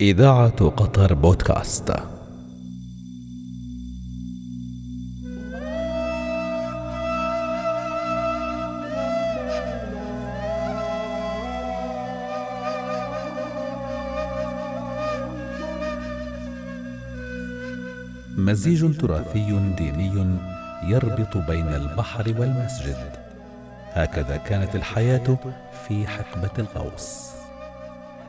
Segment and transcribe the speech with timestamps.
[0.00, 1.92] إذاعة قطر بودكاست.
[18.36, 20.38] مزيج تراثي ديني
[20.84, 22.96] يربط بين البحر والمسجد.
[23.92, 25.38] هكذا كانت الحياة
[25.88, 27.37] في حقبة الغوص.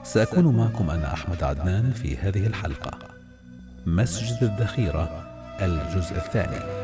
[0.03, 2.91] سأكون معكم أنا أحمد عدنان في هذه الحلقة.
[3.85, 5.23] مسجد الذخيرة
[5.61, 6.78] الجزء الثاني.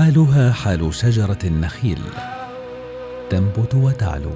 [0.00, 1.98] حالها حال شجرة النخيل.
[3.30, 4.32] تنبت وتعلو.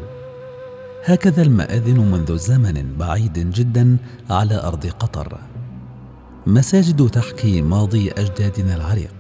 [1.05, 3.97] هكذا المآذن منذ زمن بعيد جدا
[4.31, 5.39] على أرض قطر.
[6.47, 9.15] مساجد تحكي ماضي أجدادنا العريق.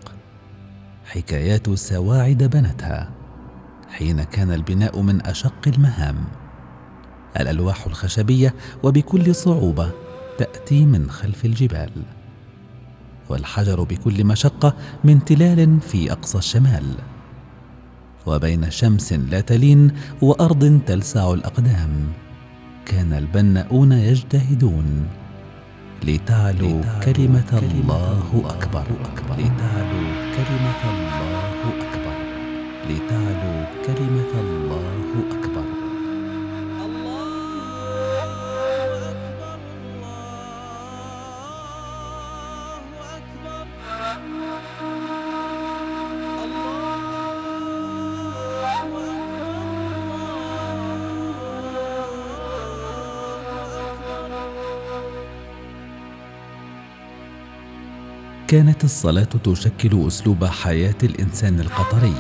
[1.04, 3.10] حكايات سواعد بنتها.
[3.90, 6.24] حين كان البناء من أشق المهام.
[7.40, 9.90] الألواح الخشبية وبكل صعوبة
[10.38, 11.90] تأتي من خلف الجبال.
[13.28, 16.84] والحجر بكل مشقة من تلال في أقصى الشمال.
[18.26, 19.90] وبين شمس لا تلين
[20.22, 22.12] وأرض تلسع الأقدام.
[22.86, 25.06] كان البناؤون يجتهدون.
[26.04, 28.84] لتعلو كلمة الله أكبر.
[29.38, 30.04] لتعلو
[30.36, 32.16] كلمة الله أكبر.
[32.90, 35.53] لتعلو كلمة الله أكبر.
[58.54, 62.14] كانت الصلاة تشكل أسلوب حياة الإنسان القطري.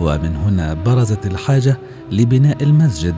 [0.00, 1.78] ومن هنا برزت الحاجة
[2.12, 3.14] لبناء المسجد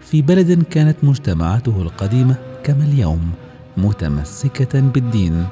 [0.00, 3.30] في بلد كانت مجتمعاته القديمة كما اليوم
[3.76, 5.46] متمسكة بالدين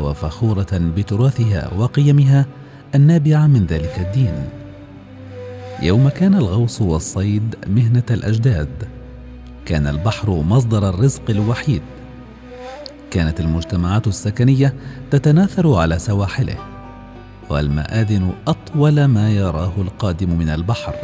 [0.00, 2.46] وفخورة بتراثها وقيمها
[2.94, 4.48] النابعة من ذلك الدين.
[5.82, 8.88] يوم كان الغوص والصيد مهنة الأجداد
[9.66, 11.82] كان البحر مصدر الرزق الوحيد.
[13.14, 14.74] كانت المجتمعات السكنية
[15.10, 16.56] تتناثر على سواحله
[17.50, 20.94] والمآذن أطول ما يراه القادم من البحر.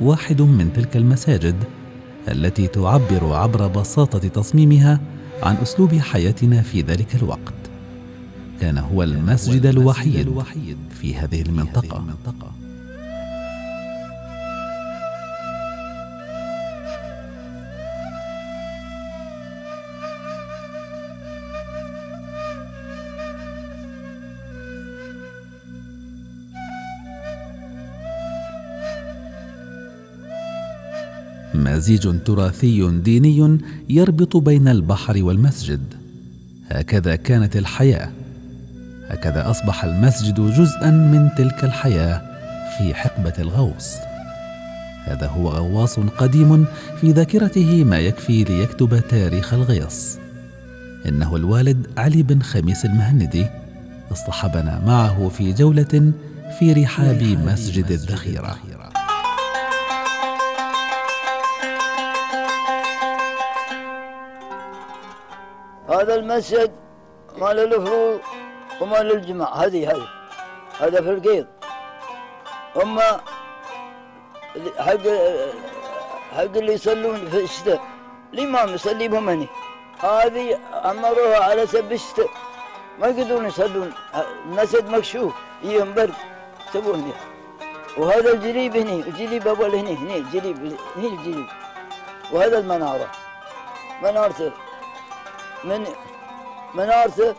[0.00, 1.54] واحد من تلك المساجد
[2.28, 5.00] التي تعبر عبر بساطة تصميمها
[5.42, 7.54] عن أسلوب حياتنا في ذلك الوقت
[8.60, 10.28] كان هو المسجد الوحيد
[11.00, 12.04] في هذه المنطقة.
[31.54, 35.80] مزيج تراثي ديني يربط بين البحر والمسجد.
[36.70, 38.10] هكذا كانت الحياة.
[39.08, 42.22] هكذا أصبح المسجد جزءا من تلك الحياة
[42.78, 43.94] في حقبة الغوص.
[45.04, 46.66] هذا هو غواص قديم
[47.00, 50.18] في ذاكرته ما يكفي ليكتب تاريخ الغيص.
[51.08, 53.46] إنه الوالد علي بن خميس المهندي
[54.12, 56.12] اصطحبنا معه في جولة
[56.58, 58.56] في رحاب مسجد الذخيرة.
[66.04, 66.72] هذا المسجد
[67.38, 68.20] مال الفروض
[68.80, 70.08] ومال الجماع هذه هذه.
[70.80, 71.46] هذا في القيض.
[72.76, 73.00] هم
[74.78, 75.06] حق
[76.32, 77.80] حق اللي يصلون في الشتاء.
[78.34, 79.48] الإمام يصلي بهم هني؟
[80.00, 80.58] هذه
[80.90, 82.28] أمروها على سب الشتاء.
[82.98, 83.92] ما يقدرون يصلون.
[84.46, 85.32] المسجد مكشوف.
[85.62, 86.14] يهم برد
[86.68, 87.12] يسوون
[87.98, 89.00] وهذا الجليب هني.
[89.00, 89.96] الجليب أول هني.
[89.96, 90.76] هني الجليب.
[90.96, 91.46] هني الجليب.
[92.32, 93.08] وهذا المنارة.
[94.02, 94.52] منارته
[95.64, 95.86] من
[96.74, 97.34] منارته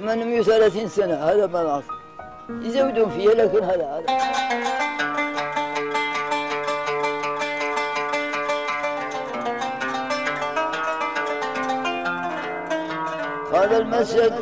[0.00, 1.94] من 130 سنة هذا منارته
[2.50, 5.18] يزودون فيه لكن هذا هذا.
[13.54, 14.32] هذا المسجد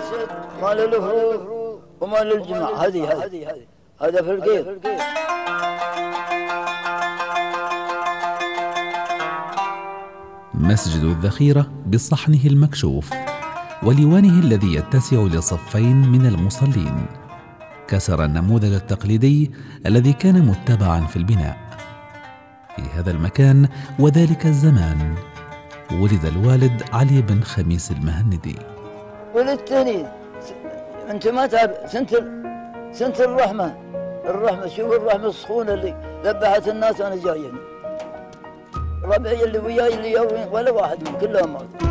[0.62, 1.46] مال الفروض
[2.00, 3.66] ومال الجماع هذه هذه
[4.00, 4.78] هذا في القيض
[10.56, 13.10] مسجد الذخيرة بصحنه المكشوف
[13.82, 17.06] ولوانه الذي يتسع لصفين من المصلين.
[17.88, 19.50] كسر النموذج التقليدي
[19.86, 21.56] الذي كان متبعا في البناء.
[22.76, 23.68] في هذا المكان
[23.98, 25.14] وذلك الزمان
[25.92, 28.56] ولد الوالد علي بن خميس المهندي.
[29.34, 30.06] ولدتني
[31.10, 32.06] انت ما تعرف سنه
[32.92, 33.76] سنه الرحمة.
[34.24, 37.52] الرحمة شوف الرحمة السخونة اللي ذبحت الناس وأنا جاي
[39.06, 41.86] ربعي اللي وياي اللي يوين ولا واحد من كلهم مات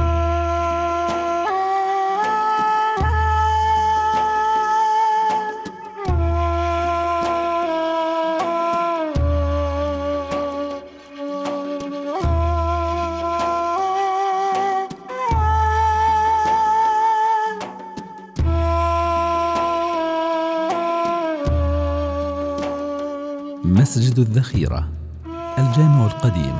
[23.65, 24.89] مسجد الذخيرة
[25.57, 26.55] الجامع القديم.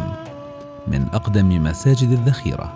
[0.88, 2.74] من أقدم مساجد الذخيرة.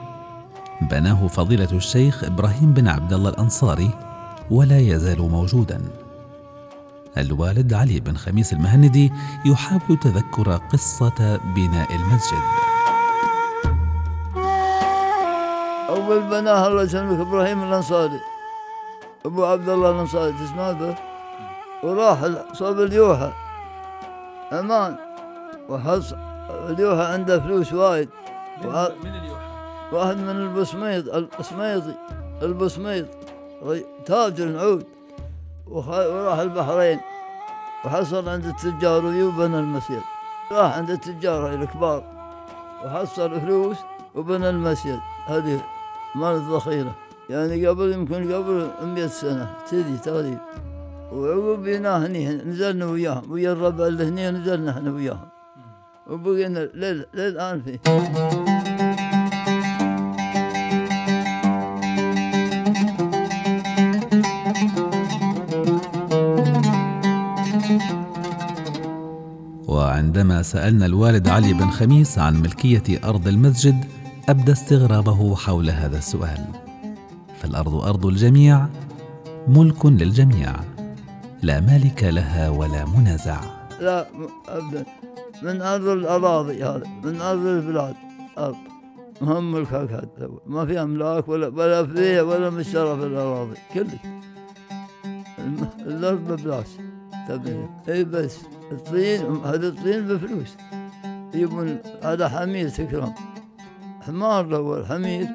[0.81, 3.91] بناه فضيلة الشيخ إبراهيم بن عبد الله الأنصاري
[4.51, 5.81] ولا يزال موجودا.
[7.17, 9.11] الوالد علي بن خميس المهندي
[9.45, 12.43] يحاول تذكر قصة بناء المسجد.
[15.89, 18.19] أول بناها الله يسلمك إبراهيم الأنصاري.
[19.25, 20.95] أبو عبد الله الأنصاري تسمع به؟
[21.83, 22.17] وراح
[22.53, 23.33] صوب اليوحة
[24.51, 24.95] أمان.
[25.69, 26.13] وحص
[26.49, 28.09] اليوحة عنده فلوس وايد.
[28.63, 29.49] من اليوحى؟
[29.91, 31.95] واحد من البصميط البصميطي
[32.41, 33.05] البصميط
[34.05, 34.85] تاجر نعود.
[35.67, 36.99] وراح البحرين.
[37.85, 40.01] وحصل عند التجار ويوبنى المسجد
[40.51, 42.03] راح عند التجار الكبار.
[42.85, 43.77] وحصل فلوس
[44.15, 45.61] وبنى المسجد هذه
[46.15, 46.95] مال الذخيرة
[47.29, 49.53] يعني قبل يمكن قبل 100 سنة.
[49.71, 50.41] تدي تقريبا
[51.13, 53.31] وعقب بينا هني نزلنا وياهم.
[53.31, 55.29] ويا الربع اللي هني نزلنا إحنا وياهم.
[56.09, 57.05] وبقينا لل...
[57.13, 57.79] للآن فيه
[69.67, 73.85] وعندما سألنا الوالد علي بن خميس عن ملكية أرض المسجد
[74.29, 76.45] أبدى استغرابه حول هذا السؤال.
[77.41, 78.67] فالأرض أرض الجميع
[79.47, 80.55] ملك للجميع.
[81.41, 83.41] لا مالك لها ولا منازع.
[83.79, 84.07] لا
[84.47, 84.85] أبدا.
[85.41, 87.95] من أرض الأراضي هذا من أرض البلاد
[88.37, 88.55] أرض
[89.21, 93.91] مهم ملكك هذا ما في أملاك ولا ولا فيه ولا مشترى في الأراضي كلش.
[95.79, 96.67] الأرض ببلاش
[97.27, 98.37] تبي؟ إي بس
[98.71, 100.55] الطين هذا الطين بفلوس.
[101.33, 103.13] يبون هذا حمير تكرم
[104.01, 105.27] حمار الأول حمير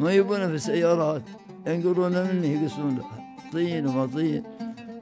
[0.00, 1.22] ما يبونه في سيارات
[1.66, 3.04] ينقلونه مني يقصون له.
[3.52, 4.42] طين وما طين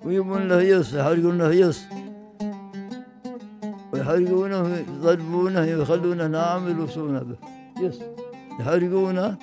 [0.05, 1.81] ويبون له يص يحرقون له يص.
[4.09, 7.37] ويحرقونه يضربونه يخلونه ناعم يلبسونه به.
[7.81, 7.99] يص
[8.61, 9.37] يحرقونه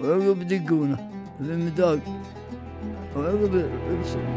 [0.00, 0.98] وعقب يدقونه
[1.40, 1.98] بالمداق
[3.16, 3.54] وعقب
[3.90, 4.32] يلبسونه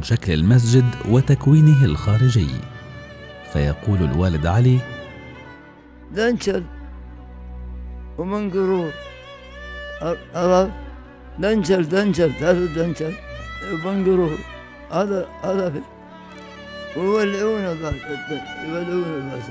[0.00, 2.48] عن شكل المسجد وتكوينه الخارجي.
[3.52, 4.78] فيقول الوالد علي
[6.12, 6.64] دنشل
[8.18, 8.90] ومن قرور
[10.34, 10.70] عرفت
[11.38, 13.14] دنشل دنشل تعرف الدنشل
[13.72, 14.38] ومن قرور
[14.92, 15.80] هذا هذا في
[16.96, 17.94] ويولعونه بعد
[18.68, 19.42] يولعونه بعد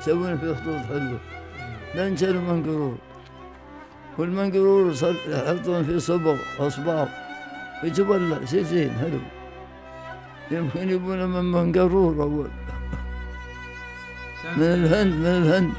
[0.00, 1.20] يسوون فيه خطوط حلوة.
[1.96, 2.98] دنشل ومنقرور.
[4.18, 4.92] والمنقرور
[5.28, 7.08] يحطون فيه صبغ أصباغ.
[7.84, 9.39] يتولع شيء زين حلو.
[10.50, 12.50] يمكن يبونه من منقرور اول
[14.56, 15.72] من الهند من الهند.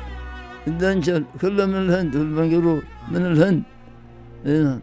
[0.67, 2.81] الدنشل كله من الهند والمنقرور.
[3.11, 3.63] من الهند.
[4.45, 4.81] إي نعم.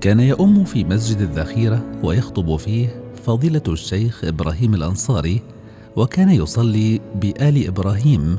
[0.00, 5.42] كان يؤم في مسجد الذخيرة ويخطب فيه فضيلة الشيخ إبراهيم الأنصاري
[5.96, 8.38] وكان يصلي بآل إبراهيم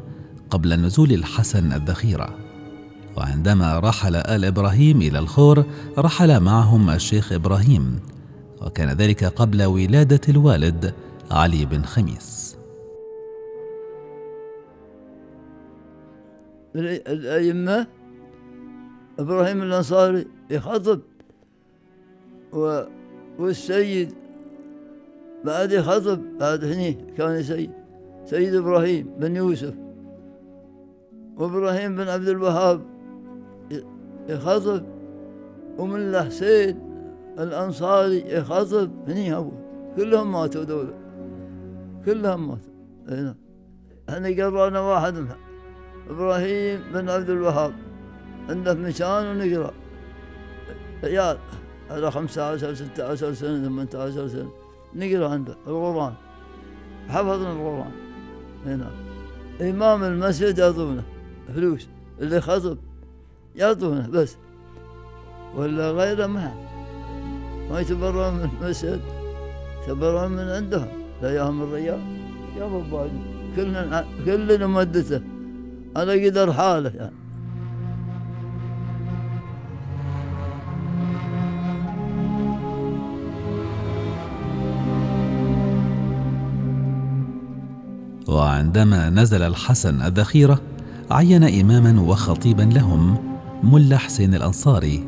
[0.50, 2.36] قبل نزول الحسن الذخيرة.
[3.18, 5.66] وعندما رحل آل إبراهيم إلى الخور
[5.98, 8.00] رحل معهم الشيخ إبراهيم
[8.62, 10.94] وكان ذلك قبل ولادة الوالد
[11.32, 12.56] علي بن خميس.
[16.76, 17.88] الأئمة
[19.20, 21.00] إبراهيم الأنصاري يخطب
[22.54, 22.82] و...
[23.40, 24.14] والسيد
[25.46, 27.72] بعد يخطب بعد هني كان سيد
[28.26, 29.74] سيد إبراهيم بن يوسف.
[31.38, 32.82] وإبراهيم بن عبد الوهاب
[34.30, 34.84] يخطب
[35.78, 36.80] ومن الحسين
[37.40, 39.52] الأنصاري يخطب هني هو.
[39.96, 40.94] كلهم ماتوا دولة.
[42.06, 42.74] كلهم ماتوا.
[43.10, 43.36] هنا
[44.10, 45.26] إحنا قرأنا واحد
[46.10, 47.74] إبراهيم بن عبد الوهاب.
[48.50, 49.74] عنده مكان ونقرأ.
[51.04, 51.38] عيال.
[51.90, 54.52] على خمسة عشر ستة عشر سنة ثمانية عشر سنة.
[54.96, 56.14] نقرأ عنده القرآن.
[57.10, 57.92] حفظنا القرآن.
[58.66, 58.92] هنا
[59.62, 61.04] إمام المسجد يعطونه.
[61.56, 61.88] فلوس.
[62.22, 62.78] اللي خطب
[63.56, 64.38] يعطونه بس.
[65.56, 66.54] ولا غيره ما.
[67.72, 69.02] ما يتبرع من المسجد.
[69.88, 70.88] تبرع من عندهم.
[71.22, 72.00] لا ياهم الريال
[72.58, 73.10] يا بابا
[73.56, 75.22] كلنا كلنا مدته
[75.96, 77.16] على قدر حاله يعني.
[88.30, 90.62] وعندما نزل الحسن الذخيرة
[91.12, 93.18] عين إماما وخطيبا لهم
[93.64, 95.08] ملا حسين الأنصاري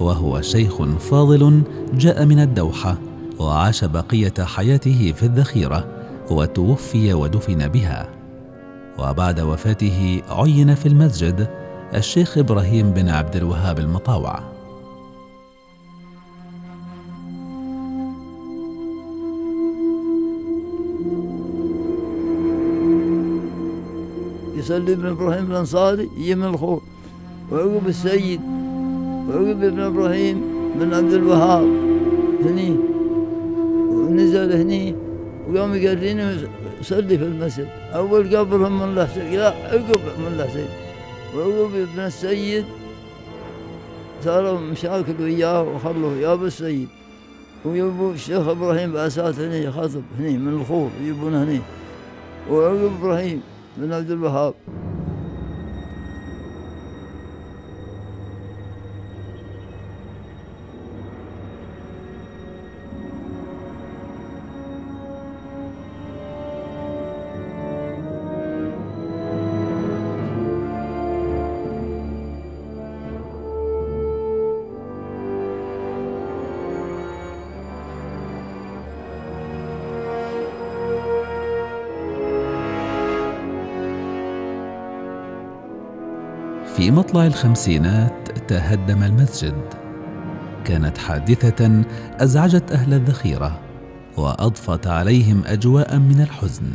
[0.00, 1.62] وهو شيخ فاضل
[1.94, 2.98] جاء من الدوحة
[3.38, 5.88] وعاش بقية حياته في الذخيرة
[6.30, 8.08] وتوفي ودفن بها.
[8.98, 11.48] وبعد وفاته عين في المسجد
[11.94, 14.59] الشيخ إبراهيم بن عبد الوهاب المطاوع.
[24.70, 26.82] يصلي ابن إبراهيم الأنصاري يم الخور
[27.52, 28.40] وعقب السيد
[29.28, 30.42] وعقب ابن إبراهيم
[30.74, 31.68] بن عبد الوهاب
[32.44, 32.76] هني
[33.90, 34.94] ونزل هني
[35.48, 36.22] وقام يقريني
[36.80, 37.68] يصلي في المسجد.
[37.94, 40.68] أول قبرهم من الحسين لا عقب من الحسين.
[41.36, 42.64] وعقب ابن السيد
[44.24, 46.88] صاروا مشاكل وياه وخلوه يا أبو السيد.
[47.64, 51.60] ويبوا الشيخ إبراهيم باسات هني خطب هني من الخور يجيبون هني.
[52.50, 53.40] وعقب إبراهيم
[53.76, 54.54] بن عبد الوهاب
[87.10, 89.54] مطلع الخمسينات تهدم المسجد.
[90.64, 91.82] كانت حادثة
[92.18, 93.60] أزعجت أهل الذخيرة
[94.16, 96.70] وأضفت عليهم أجواء من الحزن.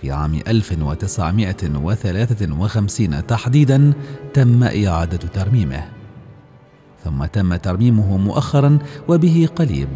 [0.00, 3.92] في عام 1953 تحديدا
[4.34, 5.84] تم إعادة ترميمه.
[7.04, 9.88] ثم تم ترميمه مؤخرا وبه قليب.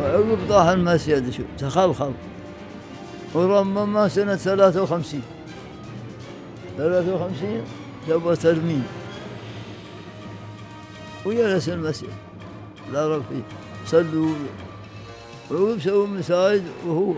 [0.00, 2.12] وعقب طاح المسجد شو؟ تخلخل.
[3.34, 5.22] ورمم سنة 53
[6.78, 7.62] 53
[8.08, 8.84] سوى ترميم
[11.26, 12.08] وجلس المسجد.
[12.92, 13.42] لا رب فيه.
[13.86, 14.34] صلوا.
[15.52, 17.14] وعقب سووا مساجد وهو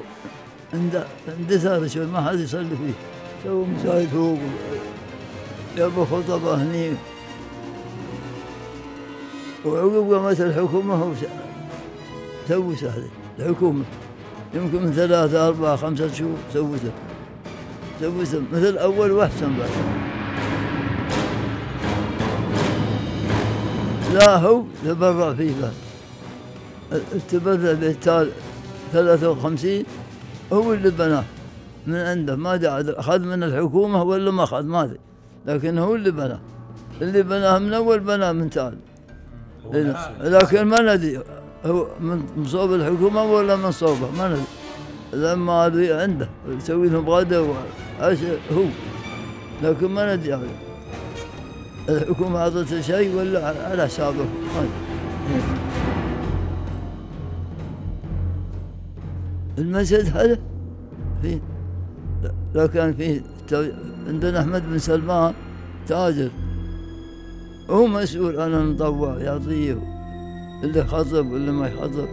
[1.29, 2.95] اندثر شوي ما حد يصلي فيه.
[3.45, 4.39] سووا مساجد فوق
[5.77, 6.93] جابوا خطبة هني.
[9.65, 11.13] وعقب قامت الحكومة هو
[12.49, 13.85] سوت هذه الحكومة
[14.55, 16.91] يمكن من ثلاثة أربعة خمسة شهور سوته
[18.01, 19.71] سوته مثل أول وأحسن بعد.
[24.15, 25.84] لا هو تبرع فيه بعد.
[26.95, 28.31] التبرع بالتال
[28.93, 29.85] 53
[30.53, 31.25] هو اللي بناه
[31.87, 32.37] من عنده.
[32.37, 34.99] ما دعا أخذ من الحكومة ولا ما أخذ ما أدري.
[35.47, 36.41] لكن هو اللي بناه.
[37.03, 38.77] اللي بناه من أول بناه من تال
[40.21, 41.21] لكن ما ندري
[41.65, 44.45] هو من صوب الحكومة ولا من صوبه ما ندري.
[45.13, 48.65] لما عنده يسوي لهم غدا وعشاء هو.
[49.63, 50.49] لكن ما ندري هذا.
[51.89, 54.25] الحكومة أعطته شيء ولا على حسابه؟
[59.59, 60.39] المسجد هذا؟
[61.23, 61.41] في
[62.55, 63.23] لو كان فيه
[64.09, 65.35] عندنا أحمد بن سلمان
[65.87, 66.31] تاجر.
[67.71, 69.79] هو مسؤول عن المطوع يعطيه
[70.65, 72.09] اللي خطب واللي ما يخطب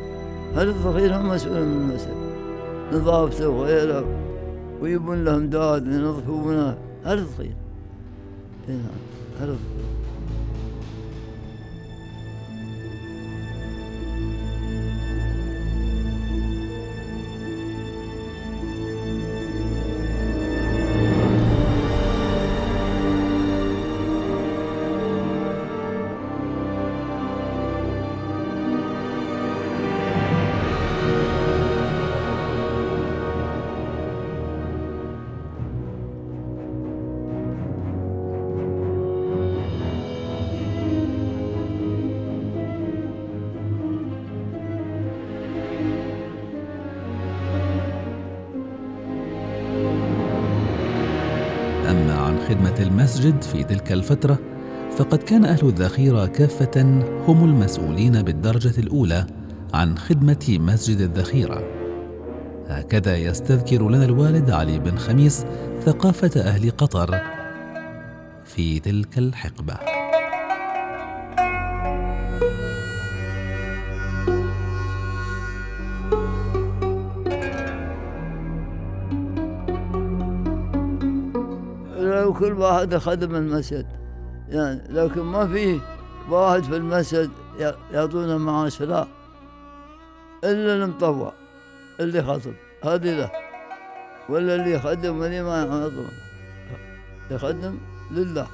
[0.55, 2.21] هل الفقير هم مسؤول من المسجد؟
[2.93, 4.05] نظافته وغيره.
[4.81, 6.77] ويبون لهم داد ينظفونه.
[7.05, 7.55] هل الفقير؟
[8.67, 8.77] نعم.
[9.41, 9.80] هل الفقير؟
[52.51, 54.39] خدمة المسجد في تلك الفترة
[54.97, 56.81] فقد كان أهل الذخيرة كافة
[57.27, 59.25] هم المسؤولين بالدرجة الأولى
[59.73, 61.63] عن خدمة مسجد الذخيرة.
[62.67, 65.45] هكذا يستذكر لنا الوالد علي بن خميس
[65.85, 67.21] ثقافة أهل قطر
[68.45, 69.90] في تلك الحقبة.
[82.41, 83.85] كل واحد خدم المسجد.
[84.49, 85.79] يعني لكن ما في
[86.29, 87.29] واحد في المسجد
[87.91, 89.07] يعطونا معاش لا
[90.43, 91.33] إلا المطوع
[91.99, 93.31] اللي خطب هذه له
[94.29, 96.07] ولا اللي يخدم واللي ما يخدم
[97.31, 97.77] يخدم
[98.11, 98.47] لله.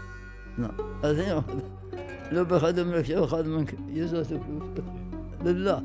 [0.57, 0.71] نعم.
[1.03, 1.43] الحين
[2.31, 4.33] لو بيخدم لك شيء يخدم منك فلوس
[5.43, 5.83] لله.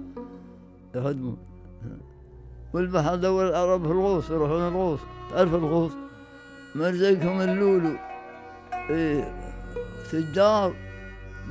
[0.94, 1.36] يخدمون
[2.72, 5.00] والبحر دور العرب في الغوص يروحون الغوص.
[5.30, 5.92] تعرف الغوص؟
[6.74, 7.96] مرزقهم اللولو.
[8.90, 9.34] إيه
[10.12, 10.72] تجار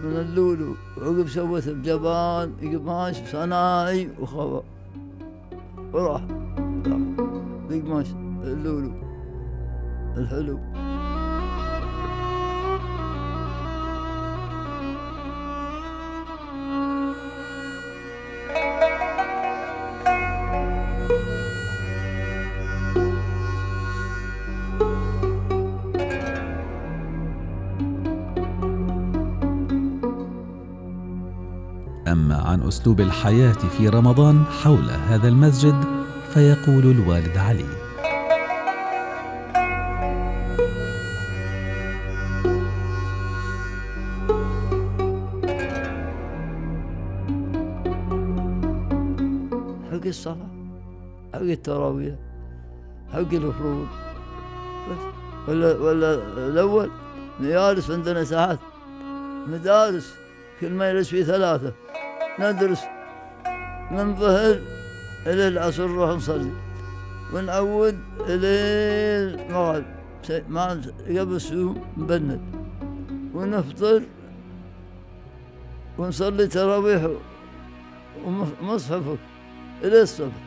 [0.04, 0.76] من اللولو.
[0.98, 4.64] وعقب سوت بجبال قماش صناعي وخبر.
[5.94, 6.22] وراح.
[7.70, 8.08] قماش
[8.44, 8.92] اللولو.
[10.18, 10.60] الحلو.
[32.72, 35.84] أسلوب الحياة في رمضان حول هذا المسجد
[36.34, 37.66] فيقول الوالد علي.
[49.92, 50.38] حق الصلاة
[51.34, 52.16] حق التراويح
[53.14, 53.88] حق الفروض
[55.48, 56.14] ولا ولا
[56.48, 56.90] الأول
[57.40, 58.60] مدارس عندنا ساعات
[59.48, 60.16] مدارس
[60.62, 61.74] كل ما يجلس فيه ثلاثة.
[62.42, 62.84] ندرس.
[63.92, 64.56] من ظهر
[65.28, 66.52] إلى العصر نروح نصلي
[67.34, 68.52] ونعود إلى
[69.48, 69.86] المغرب.
[70.50, 72.42] ما قبل السوم نبند
[73.34, 74.02] ونفطر.
[75.98, 77.04] ونصلي تراويح
[78.26, 79.22] ومصحفك
[79.84, 80.38] إلى الصبح.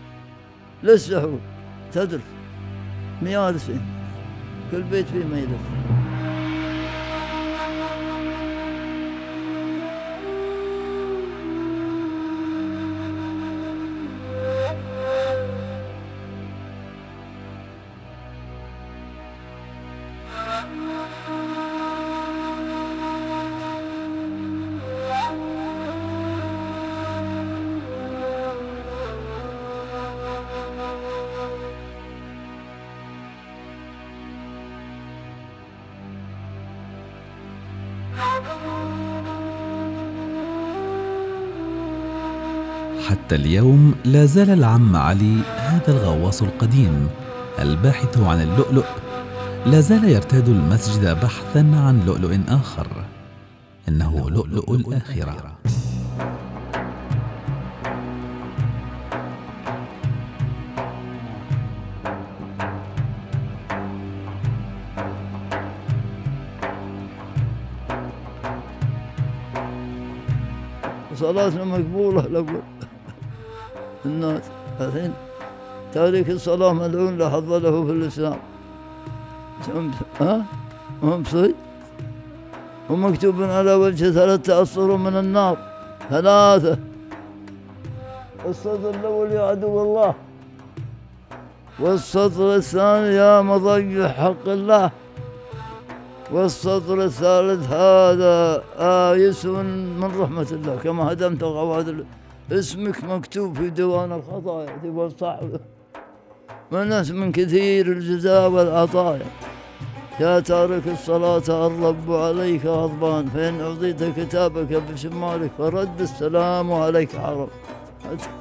[0.82, 1.40] للسحور.
[1.92, 2.20] تدرس.
[3.22, 3.82] ميارسين
[4.70, 5.38] كل بيت فيه ما
[43.14, 47.08] حتى اليوم لا زال العم علي هذا الغواص القديم
[47.58, 48.84] الباحث عن اللؤلؤ.
[49.66, 52.86] لا زال يرتاد المسجد بحثا عن لؤلؤ آخر.
[53.88, 55.58] إنه لؤلؤ الآخرة.
[71.14, 72.73] صلاتنا مقبولة الأول
[74.06, 74.42] الناس
[74.80, 75.12] الحين
[75.94, 78.38] تاريخ الصلاة ملعون لا حظ له في الإسلام
[80.20, 80.44] ها؟
[81.02, 81.54] مبصي
[82.90, 85.56] ومكتوب على وجه ثلاثة أسطر من النار.
[86.10, 86.78] ثلاثة.
[88.48, 90.14] السطر الأول يا عدو الله.
[91.80, 94.90] والسطر الثاني يا مضي حق الله.
[96.32, 98.62] والسطر الثالث هذا
[99.12, 99.44] آيس
[100.00, 100.76] من رحمة الله.
[100.84, 102.04] كما هدمت غواد
[102.52, 105.60] اسمك مكتوب في ديوان الخطايا ديوان صاحبه
[106.72, 109.26] وناس من كثير الجزاء والعطايا.
[110.20, 113.26] يا تارك الصلاة الرب عليك غضبان.
[113.34, 117.48] فإن أعطيت كتابك بشمالك فرد السلام عليك حرم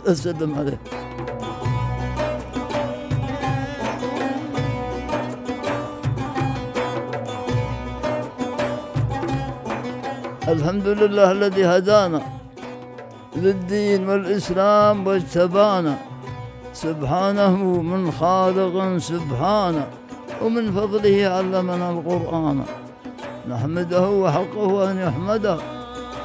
[0.08, 0.80] أسلم عليه
[10.48, 12.33] الحمد لله الذي هدانا.
[13.36, 15.98] للدين والإسلام واجتبانا.
[16.74, 19.88] سبحانه من خالق سبحانه
[20.41, 22.63] ومن فضله علمنا القرآن.
[23.50, 25.58] نحمده وحقه أن يحمده.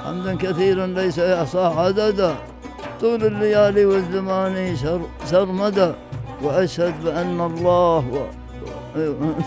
[0.04, 2.34] حمدا كثيرا ليس يحصى عددا.
[3.00, 4.76] طول الليالي والزمان
[5.24, 5.94] سرمدا.
[6.42, 8.18] وأشهد بأن الله و...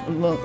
[0.10, 0.38] الله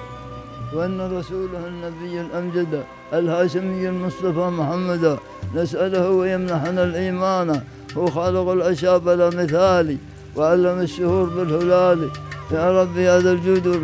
[0.75, 5.19] وأن رسوله النبي الأمجد الهاشمي المصطفى محمدا
[5.55, 7.61] نسأله ويمنحنا الإيمان.
[7.97, 9.99] هو خالق الأشياء بلا مثالي
[10.37, 12.11] وعلم الشهور بالهلال.
[12.53, 13.83] يا ربي هذا الجود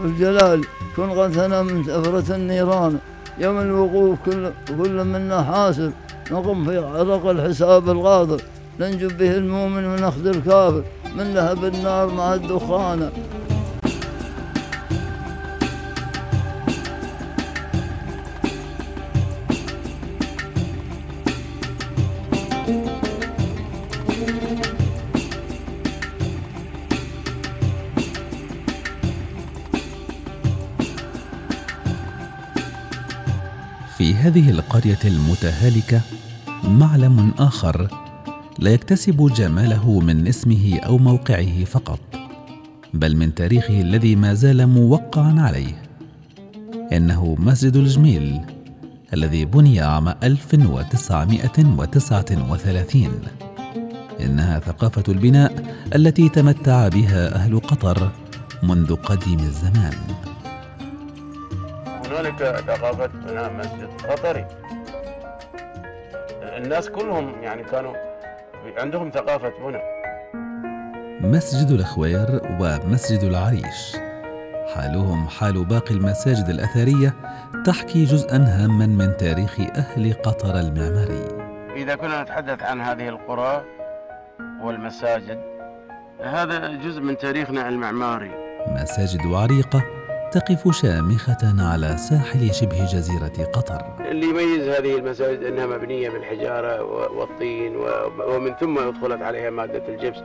[0.00, 0.64] والجلال
[0.96, 2.98] كن غثنا من سفرة النيران.
[3.38, 5.92] يوم الوقوف كل, كل منا حاسب
[6.30, 8.40] نقم في عرق الحساب الغاضب
[8.80, 10.82] ننجو به المؤمن ونخذ الكافر.
[11.16, 13.10] من لهب النار مع الدخان.
[34.24, 36.00] هذه القرية المتهالكة
[36.64, 37.88] معلم آخر
[38.58, 42.00] لا يكتسب جماله من اسمه أو موقعه فقط
[42.94, 45.82] بل من تاريخه الذي ما زال موقعا عليه.
[46.92, 48.40] إنه مسجد الجميل
[49.14, 53.08] الذي بني عام 1939
[54.20, 58.10] إنها ثقافة البناء التي تمتع بها أهل قطر
[58.62, 59.94] منذ قديم الزمان.
[62.14, 64.46] هنالك ثقافة بناء مسجد قطري.
[66.42, 67.94] الناس كلهم يعني كانوا
[68.78, 69.82] عندهم ثقافة بناء
[71.20, 73.96] مسجد الأخوير ومسجد العريش.
[74.74, 77.14] حالهم حال باقي المساجد الأثرية
[77.64, 81.28] تحكي جزءا هاما من تاريخ أهل قطر المعماري.
[81.76, 83.64] إذا كنا نتحدث عن هذه القرى
[84.62, 85.40] والمساجد
[86.24, 88.30] هذا جزء من تاريخنا المعماري.
[88.68, 89.84] مساجد عريقة
[90.34, 93.82] تقف شامخة على ساحل شبه جزيرة قطر.
[94.00, 97.76] اللي يميز هذه المساجد أنها مبنية بالحجارة والطين
[98.28, 100.22] ومن ثم أدخلت عليها مادة الجبس.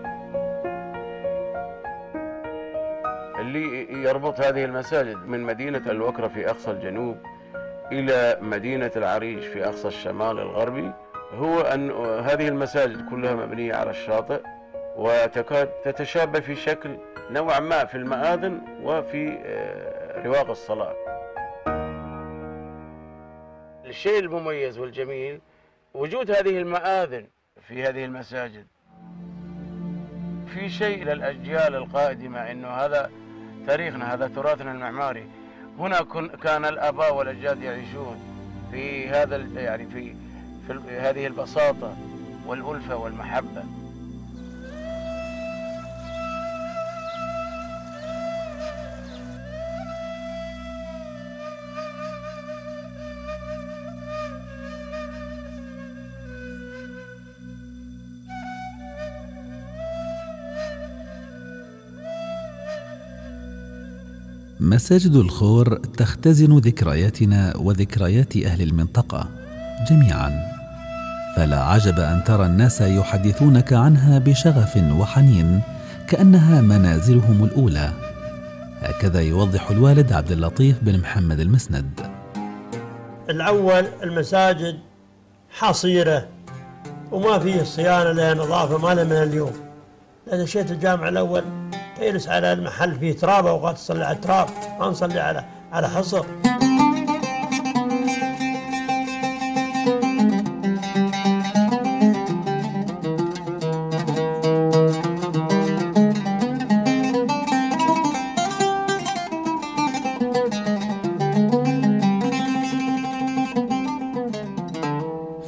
[3.40, 7.18] اللي يربط هذه المساجد من مدينة الوكرة في أقصى الجنوب
[7.92, 10.92] إلى مدينة العريش في أقصى الشمال الغربي
[11.34, 11.92] هو أن
[12.26, 14.42] هذه المساجد كلها مبنية على الشاطئ
[14.98, 16.98] وتكاد تتشابه في شكل
[17.32, 19.89] نوعا ما في المآذن وفي آه،
[20.26, 20.96] رواق الصلاة.
[23.86, 25.40] الشيء المميز والجميل
[25.94, 27.28] وجود هذه المآذن
[27.68, 28.68] في هذه المساجد.
[30.54, 33.12] في شيء للأجيال القادمة أنه هذا
[33.68, 35.28] تاريخنا هذا تراثنا المعماري.
[35.80, 36.02] هنا
[36.44, 38.20] كان الآباء والأجداد يعيشون
[38.72, 40.16] في هذا يعني في,
[40.68, 41.96] في هذه البساطة
[42.46, 43.64] والألفة والمحبة.
[64.62, 69.30] مساجد الخور تختزن ذكرياتنا وذكريات أهل المنطقة
[69.90, 70.32] جميعا.
[71.36, 75.62] فلا عجب أن ترى الناس يحدثونك عنها بشغف وحنين
[76.08, 77.92] كأنها منازلهم الأولى.
[78.82, 82.00] هكذا يوضح الوالد عبد اللطيف بن محمد المسند.
[83.30, 84.80] الأول المساجد
[85.50, 86.28] حصيرة
[87.12, 89.54] وما فيه صيانة لها نظافة ما لها من اليوم.
[90.34, 91.44] اذا شئت الجامع الأول
[92.02, 94.48] يجلس على المحل فيه تراب اوقات تصلي على التراب
[94.80, 96.26] ما نصلي على على حصر.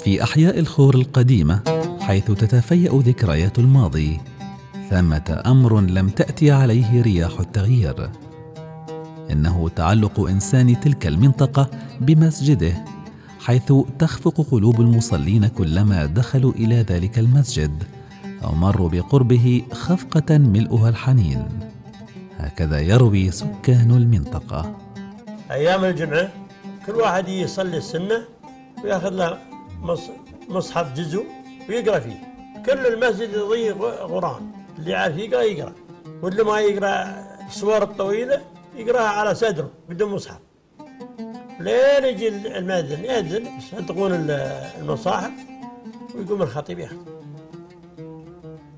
[0.04, 1.62] في أحياء الخور القديمة
[2.02, 4.31] حيث تتفيأ ذكريات الماضي.
[4.92, 8.10] ثمة أمر لم تأتي عليه رياح التغيير.
[9.32, 11.70] إنه تعلق إنسان تلك المنطقة
[12.02, 12.86] بمسجده
[13.40, 17.84] حيث تخفق قلوب المصلين كلما دخلوا إلى ذلك المسجد
[18.44, 21.48] أو مروا بقربه خفقة ملؤها الحنين.
[22.38, 24.78] هكذا يروي سكان المنطقة.
[25.52, 26.30] أيام الجمعة
[26.86, 28.22] كل واحد يصلي السنة
[28.84, 29.38] ويأخذ له
[30.50, 31.24] مصحف جزء
[31.70, 32.20] ويقرأ فيه.
[32.66, 34.61] كل المسجد يضيق غران.
[34.82, 35.74] اللي عارف يقرا يقرأ.
[36.22, 38.42] واللي ما يقرأ الصور الطويلة
[38.76, 40.40] يقرأها على صدره بدون مصحف.
[41.60, 45.32] لين يجي المأذن يأذن يصدقون المصاحف
[46.16, 46.96] ويقوم الخطيب ياخذ.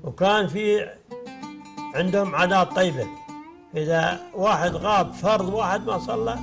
[0.04, 0.90] وكان في
[1.94, 3.06] عندهم عادات طيبة.
[3.76, 6.38] إذا واحد غاب فرض واحد ما صلى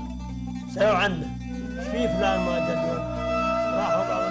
[0.76, 1.28] سألوا عنه.
[1.91, 3.00] في فلان ما اليوم
[3.78, 4.31] راحوا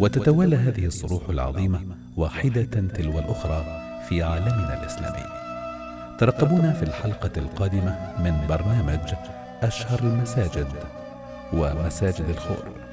[0.00, 1.80] وتتوالى هذه الصروح العظيمة
[2.16, 3.64] واحدة تلو الأخرى
[4.08, 5.26] في عالمنا الإسلامي.
[6.18, 9.14] ترقبونا في الحلقة القادمة من برنامج
[9.62, 10.68] أشهر المساجد
[11.52, 12.85] ومساجد الخور.